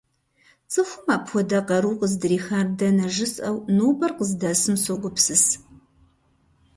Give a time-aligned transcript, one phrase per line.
[0.71, 5.45] ЦӀыхум апхуэдэ къару къыздрихар дэнэ жысӀэу, нобэр къыздэсым согупсыс.